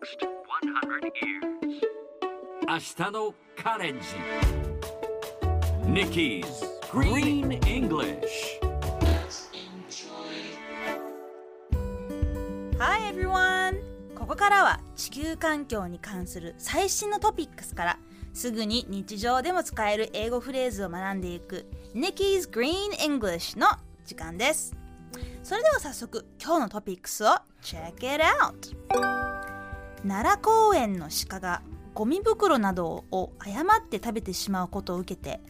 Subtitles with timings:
[0.00, 1.80] next 100 years.
[2.66, 4.06] 明日のカレンジ
[5.84, 6.44] Nikki's
[6.90, 8.60] Green English
[12.78, 13.80] Hi everyone!
[14.14, 17.98] ここからは地球環境に関する最新のトピックスから
[18.32, 23.66] すぐに日常でも使える英語フレーズを学んでいく Nikki's Green English の
[24.06, 24.74] 時間です。
[25.42, 27.30] それでは早速今日のトピックスを
[27.62, 29.29] Check it out!
[30.04, 35.40] 奈良公園の鹿がゴミ袋などを誤って食べてしまうことを受けて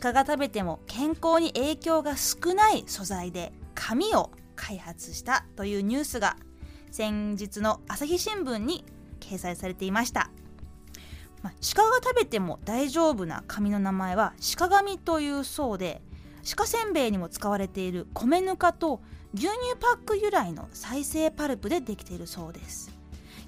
[0.00, 6.36] 鹿が食べても健康に影響が少ない素材で紙を開発したというニュースが
[6.92, 8.84] 先日の朝日新聞に
[9.18, 10.30] 掲載されていました、
[11.42, 16.02] まあ、鹿が食べても大丈夫な紙の名前は鹿紙というそうで
[16.56, 19.00] 鹿せんべいにも使われている米ぬかと
[19.34, 22.99] 牛乳パック由来の再生パルプでできているそうです。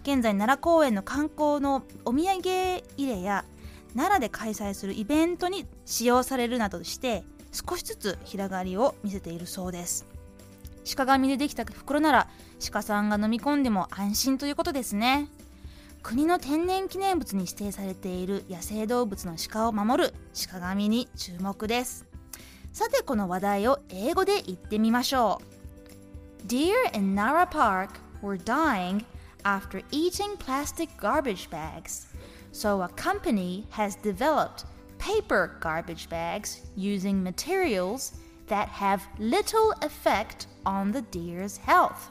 [0.03, 3.45] 現在奈良公園の観光のお土産入れや
[3.95, 7.23] 奈良で開催するイベントに使用されるなどして
[7.53, 10.07] 少しずつ広がりを見せているそうです。
[10.97, 12.29] 鹿紙でできた袋なら
[12.73, 15.29] 鹿さんが飲み込んでも安心ということですね。
[16.03, 20.15] 国の天然記念物に指定されている野生動物の鹿を守る
[20.51, 22.07] 鹿紙に注目です。
[22.73, 25.41] さてこの話題を英語で言ってみましょ
[26.45, 26.47] う。
[26.49, 29.05] Deer in Nara Park were dying
[29.45, 32.07] after eating plastic garbage bags
[32.53, 34.65] so a company has developed
[34.99, 38.13] paper garbage bags using materials
[38.47, 42.11] that have little effect on the deer's health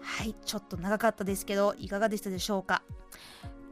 [0.00, 2.82] はいちょっと長かったですけどいかがでしたでしょうか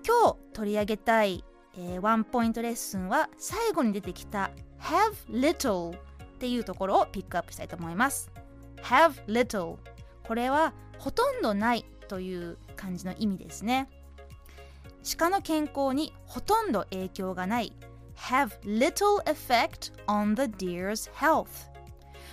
[0.06, 1.44] 今日取り上げたい、
[1.76, 6.00] えーワンポイントレッスンは最後に出てきた have little っ
[6.38, 8.30] ていうところをピックアップしたいと思います
[8.82, 9.76] have little
[10.26, 13.88] これはほとんどないという感じの意味ですね。
[15.16, 17.72] 鹿の健康にほとんど影響がない。
[18.16, 21.46] Have little effect on the deer's health.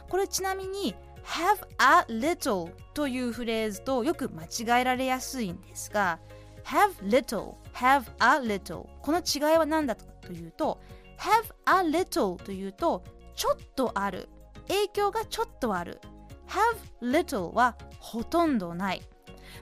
[0.09, 6.19] これちなみに have a little というフレーズとよく間違えられやすいんですが
[6.63, 10.79] have little, have a little この違いは何だというと
[11.17, 13.03] have a little というと
[13.35, 14.29] ちょっとある。
[14.67, 15.99] 影響がちょっとある。
[16.47, 19.01] have little はほとんどない。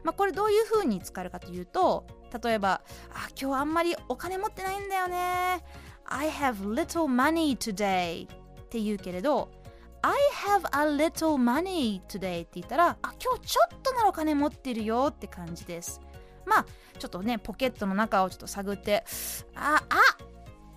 [0.04, 2.06] まあこれどういう風に使えるかというと
[2.44, 2.82] 例えば
[3.14, 5.64] あ今日あんまりお金持ってないんだよね。
[6.06, 9.50] I have little money today って言うけれど
[10.02, 10.14] I
[10.46, 16.02] have a little money today って言ったらあ今日ちょっとならお金持ってるよって感じです。
[16.46, 16.66] まあ
[17.00, 19.06] ちょっとねポケットの中をちょっと探って
[19.56, 19.96] ああ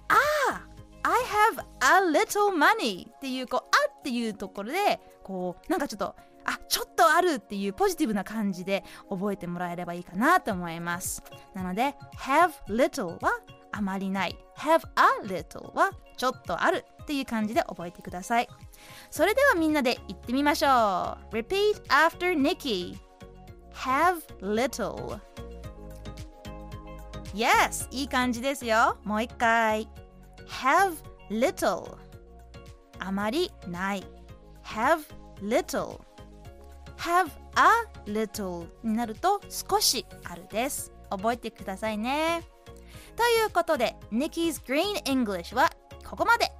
[0.08, 0.14] あ
[0.52, 0.66] あ
[1.02, 3.75] I have a little money っていうこう
[4.06, 11.24] っていうところでこうなんかちょっとあちょっとあるっていうポジティブな感じで覚えてもらえればいいかなと思います。
[11.54, 13.40] なので have little は
[13.72, 14.36] あまりない。
[14.56, 18.48] have a little はちょっとあるっていう感じで覚えてください。
[19.10, 20.68] それではみんなで言ってみましょ
[21.32, 21.34] う。
[21.34, 22.96] Repeat after Nikki.
[23.74, 25.18] Have little.
[27.34, 28.98] Yes いい感じですよ。
[29.02, 29.88] もう一回。
[30.62, 30.94] Have
[31.28, 32.05] little.
[33.06, 34.04] あまりない。
[34.64, 35.04] Have
[35.40, 36.00] little.
[36.96, 40.92] Have a little になると少しあるです。
[41.08, 42.42] 覚えてくださいね。
[43.14, 45.70] ということで Nikki's Green English は
[46.04, 46.50] ここまで。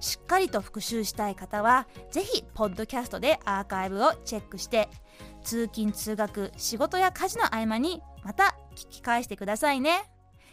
[0.00, 4.90] しっかりと復習したい方はぜひポッドキャストでアーカイブをチェックして
[5.42, 10.10] 通勤通学仕事や家事の合間にまた聞き返してくださいね。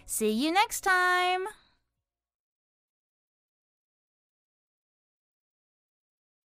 [0.07, 1.62] See you next time!